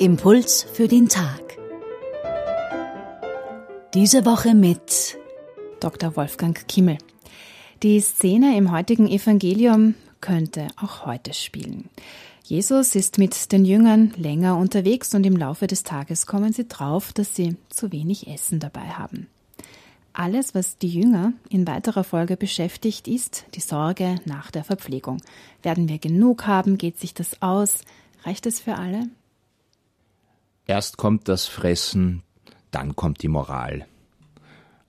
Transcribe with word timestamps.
Impuls 0.00 0.62
für 0.72 0.88
den 0.88 1.10
Tag. 1.10 1.58
Diese 3.92 4.24
Woche 4.24 4.54
mit 4.54 5.18
Dr. 5.78 6.16
Wolfgang 6.16 6.66
Kimmel. 6.66 6.96
Die 7.82 8.00
Szene 8.00 8.56
im 8.56 8.72
heutigen 8.72 9.06
Evangelium 9.06 9.94
könnte 10.22 10.68
auch 10.82 11.04
heute 11.04 11.34
spielen. 11.34 11.90
Jesus 12.42 12.94
ist 12.94 13.18
mit 13.18 13.52
den 13.52 13.66
Jüngern 13.66 14.14
länger 14.16 14.56
unterwegs 14.56 15.14
und 15.14 15.26
im 15.26 15.36
Laufe 15.36 15.66
des 15.66 15.82
Tages 15.82 16.26
kommen 16.26 16.54
sie 16.54 16.66
drauf, 16.66 17.12
dass 17.12 17.36
sie 17.36 17.56
zu 17.68 17.92
wenig 17.92 18.26
Essen 18.26 18.58
dabei 18.58 18.88
haben. 18.88 19.26
Alles, 20.14 20.54
was 20.54 20.78
die 20.78 20.88
Jünger 20.88 21.34
in 21.50 21.66
weiterer 21.66 22.04
Folge 22.04 22.38
beschäftigt, 22.38 23.06
ist 23.06 23.44
die 23.54 23.60
Sorge 23.60 24.16
nach 24.24 24.50
der 24.50 24.64
Verpflegung. 24.64 25.20
Werden 25.62 25.90
wir 25.90 25.98
genug 25.98 26.46
haben? 26.46 26.78
Geht 26.78 26.98
sich 26.98 27.12
das 27.12 27.42
aus? 27.42 27.82
Reicht 28.24 28.46
es 28.46 28.60
für 28.60 28.76
alle? 28.76 29.10
Erst 30.66 30.96
kommt 30.96 31.28
das 31.28 31.46
Fressen, 31.46 32.22
dann 32.70 32.96
kommt 32.96 33.22
die 33.22 33.28
Moral, 33.28 33.86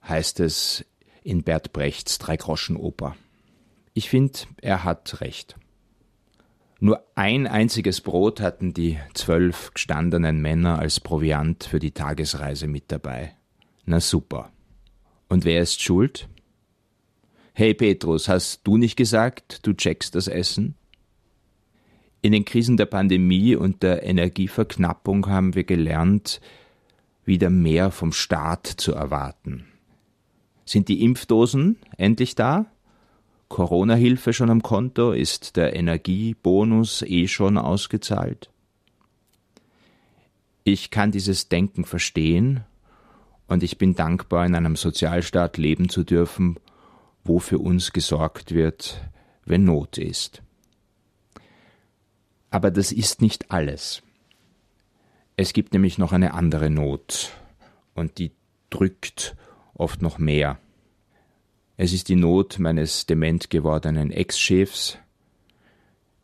heißt 0.06 0.40
es 0.40 0.84
in 1.22 1.42
Bert 1.42 1.72
Brechts 1.72 2.18
Dreigroschenoper. 2.18 3.16
Ich 3.94 4.08
finde, 4.08 4.38
er 4.60 4.84
hat 4.84 5.20
recht. 5.20 5.56
Nur 6.80 7.04
ein 7.14 7.46
einziges 7.46 8.00
Brot 8.00 8.40
hatten 8.40 8.74
die 8.74 8.98
zwölf 9.14 9.72
gestandenen 9.72 10.40
Männer 10.40 10.80
als 10.80 10.98
Proviant 10.98 11.64
für 11.64 11.78
die 11.78 11.92
Tagesreise 11.92 12.66
mit 12.66 12.90
dabei. 12.90 13.36
Na 13.84 14.00
super. 14.00 14.50
Und 15.28 15.44
wer 15.44 15.60
ist 15.60 15.80
schuld? 15.80 16.28
Hey 17.54 17.74
Petrus, 17.74 18.28
hast 18.28 18.62
du 18.64 18.78
nicht 18.78 18.96
gesagt, 18.96 19.66
du 19.66 19.74
checkst 19.74 20.14
das 20.14 20.26
Essen? 20.26 20.74
In 22.24 22.30
den 22.30 22.44
Krisen 22.44 22.76
der 22.76 22.86
Pandemie 22.86 23.56
und 23.56 23.82
der 23.82 24.04
Energieverknappung 24.04 25.26
haben 25.26 25.56
wir 25.56 25.64
gelernt, 25.64 26.40
wieder 27.24 27.50
mehr 27.50 27.90
vom 27.90 28.12
Staat 28.12 28.68
zu 28.68 28.94
erwarten. 28.94 29.64
Sind 30.64 30.86
die 30.86 31.02
Impfdosen 31.02 31.78
endlich 31.98 32.36
da? 32.36 32.66
Corona-Hilfe 33.48 34.32
schon 34.32 34.50
am 34.50 34.62
Konto? 34.62 35.10
Ist 35.10 35.56
der 35.56 35.74
Energiebonus 35.74 37.02
eh 37.02 37.26
schon 37.26 37.58
ausgezahlt? 37.58 38.50
Ich 40.62 40.92
kann 40.92 41.10
dieses 41.10 41.48
Denken 41.48 41.84
verstehen 41.84 42.60
und 43.48 43.64
ich 43.64 43.78
bin 43.78 43.96
dankbar, 43.96 44.46
in 44.46 44.54
einem 44.54 44.76
Sozialstaat 44.76 45.58
leben 45.58 45.88
zu 45.88 46.04
dürfen, 46.04 46.56
wo 47.24 47.40
für 47.40 47.58
uns 47.58 47.92
gesorgt 47.92 48.54
wird, 48.54 49.02
wenn 49.44 49.64
Not 49.64 49.98
ist. 49.98 50.42
Aber 52.52 52.70
das 52.70 52.92
ist 52.92 53.22
nicht 53.22 53.50
alles. 53.50 54.02
Es 55.36 55.54
gibt 55.54 55.72
nämlich 55.72 55.96
noch 55.96 56.12
eine 56.12 56.34
andere 56.34 56.68
Not, 56.68 57.32
und 57.94 58.18
die 58.18 58.32
drückt 58.68 59.34
oft 59.72 60.02
noch 60.02 60.18
mehr. 60.18 60.58
Es 61.78 61.94
ist 61.94 62.10
die 62.10 62.14
Not 62.14 62.58
meines 62.58 63.06
dement 63.06 63.48
gewordenen 63.48 64.10
Ex-Chefs, 64.10 64.98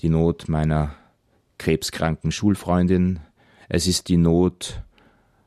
die 0.00 0.10
Not 0.10 0.50
meiner 0.50 0.94
krebskranken 1.56 2.30
Schulfreundin, 2.30 3.20
es 3.70 3.86
ist 3.86 4.08
die 4.08 4.18
Not 4.18 4.82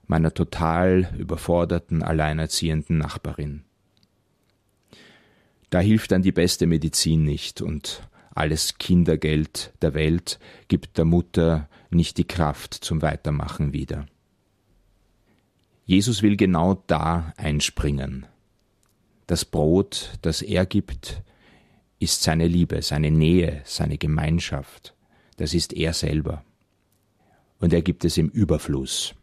meiner 0.08 0.34
total 0.34 1.14
überforderten, 1.16 2.02
alleinerziehenden 2.02 2.98
Nachbarin. 2.98 3.66
Da 5.70 5.80
hilft 5.80 6.12
dann 6.12 6.23
die 6.23 6.32
beste 6.32 6.66
Medizin 6.66 7.23
nicht 7.23 7.62
und 7.62 8.02
alles 8.34 8.78
Kindergeld 8.78 9.74
der 9.82 9.94
Welt 9.94 10.40
gibt 10.68 10.98
der 10.98 11.06
Mutter 11.06 11.70
nicht 11.90 12.18
die 12.18 12.24
Kraft 12.24 12.73
zum 12.73 13.02
Weitermachen 13.02 13.73
wieder. 13.73 14.08
Jesus 15.86 16.23
will 16.23 16.38
genau 16.38 16.82
da 16.88 17.33
einspringen. 17.36 18.26
Das 19.28 19.44
Brot, 19.45 20.14
das 20.22 20.42
er 20.42 20.66
gibt, 20.66 21.22
ist 22.00 22.23
seine 22.23 22.48
Liebe, 22.48 22.82
seine 22.82 23.11
Nähe, 23.11 23.61
seine 23.66 23.98
Gemeinschaft. 23.98 24.95
Das 25.38 25.54
ist 25.54 25.73
er 25.73 25.94
selber. 25.94 26.44
Und 27.60 27.73
er 27.73 27.82
gibt 27.82 28.05
es 28.05 28.17
im 28.17 28.30
Überfluss. 28.30 29.14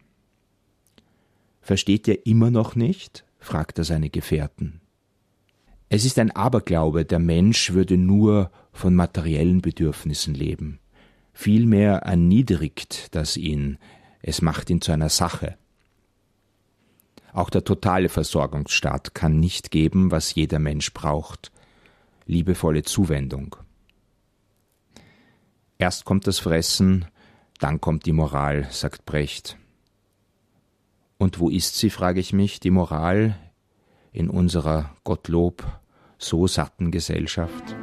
Versteht 1.60 2.08
ihr 2.08 2.26
immer 2.26 2.50
noch 2.50 2.76
nicht? 2.76 3.24
fragt 3.38 3.78
er 3.78 3.84
seine 3.84 4.10
Gefährten. 4.10 4.80
Es 5.90 6.04
ist 6.04 6.18
ein 6.18 6.30
Aberglaube, 6.30 7.04
der 7.04 7.18
Mensch 7.18 7.72
würde 7.72 7.96
nur 7.96 8.50
von 8.72 8.94
materiellen 8.94 9.62
Bedürfnissen 9.62 10.34
leben. 10.34 10.80
Vielmehr 11.32 11.98
erniedrigt 11.98 13.14
das 13.14 13.36
ihn, 13.36 13.78
es 14.20 14.42
macht 14.42 14.68
ihn 14.70 14.80
zu 14.80 14.92
einer 14.92 15.08
Sache. 15.08 15.56
Auch 17.32 17.50
der 17.50 17.64
totale 17.64 18.08
Versorgungsstaat 18.08 19.14
kann 19.14 19.38
nicht 19.38 19.70
geben, 19.70 20.10
was 20.10 20.34
jeder 20.34 20.58
Mensch 20.58 20.92
braucht. 20.92 21.52
Liebevolle 22.26 22.82
Zuwendung. 22.82 23.56
Erst 25.78 26.04
kommt 26.04 26.26
das 26.26 26.40
Fressen, 26.40 27.06
dann 27.60 27.80
kommt 27.80 28.04
die 28.04 28.12
Moral, 28.12 28.66
sagt 28.70 29.06
Brecht. 29.06 29.56
Und 31.16 31.38
wo 31.38 31.48
ist 31.48 31.76
sie, 31.76 31.90
frage 31.90 32.20
ich 32.20 32.32
mich, 32.32 32.60
die 32.60 32.70
Moral 32.70 33.36
in 34.12 34.30
unserer 34.30 34.90
Gottlob 35.04 35.64
so 36.18 36.46
satten 36.46 36.90
Gesellschaft? 36.90 37.76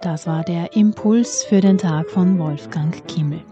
Das 0.00 0.26
war 0.26 0.44
der 0.44 0.74
Impuls 0.74 1.44
für 1.44 1.60
den 1.60 1.78
Tag 1.78 2.10
von 2.10 2.38
Wolfgang 2.38 3.06
Kimmel. 3.06 3.42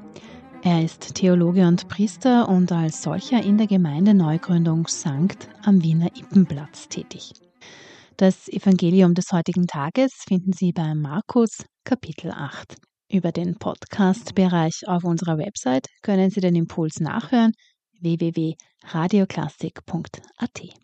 Er 0.62 0.82
ist 0.82 1.14
Theologe 1.14 1.68
und 1.68 1.88
Priester 1.88 2.48
und 2.48 2.72
als 2.72 3.02
solcher 3.02 3.42
in 3.42 3.58
der 3.58 3.66
Gemeinde 3.66 4.14
Neugründung 4.14 4.86
Sankt 4.86 5.48
am 5.62 5.82
Wiener 5.82 6.08
Ippenplatz 6.16 6.88
tätig. 6.88 7.34
Das 8.16 8.48
Evangelium 8.48 9.14
des 9.14 9.32
heutigen 9.32 9.66
Tages 9.66 10.12
finden 10.28 10.52
Sie 10.52 10.70
bei 10.70 10.94
Markus 10.94 11.64
Kapitel 11.82 12.30
8. 12.30 12.76
Über 13.10 13.32
den 13.32 13.56
Podcast-Bereich 13.56 14.82
auf 14.86 15.02
unserer 15.02 15.36
Website 15.36 15.88
können 16.00 16.30
Sie 16.30 16.40
den 16.40 16.54
Impuls 16.54 17.00
nachhören 17.00 17.50
www.radioklassik.at. 18.00 20.83